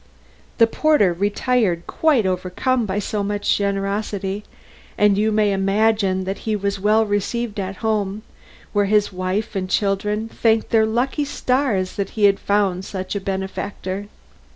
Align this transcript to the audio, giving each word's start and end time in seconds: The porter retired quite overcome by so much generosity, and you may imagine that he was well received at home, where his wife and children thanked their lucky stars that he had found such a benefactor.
The 0.57 0.65
porter 0.65 1.13
retired 1.13 1.85
quite 1.85 2.25
overcome 2.25 2.87
by 2.87 2.97
so 2.97 3.21
much 3.21 3.55
generosity, 3.55 4.43
and 4.97 5.15
you 5.15 5.31
may 5.31 5.53
imagine 5.53 6.23
that 6.23 6.39
he 6.39 6.55
was 6.55 6.79
well 6.79 7.05
received 7.05 7.59
at 7.59 7.75
home, 7.85 8.23
where 8.73 8.85
his 8.85 9.13
wife 9.13 9.55
and 9.55 9.69
children 9.69 10.27
thanked 10.27 10.71
their 10.71 10.87
lucky 10.87 11.25
stars 11.25 11.97
that 11.97 12.17
he 12.17 12.23
had 12.23 12.39
found 12.39 12.83
such 12.83 13.15
a 13.15 13.21
benefactor. 13.21 14.07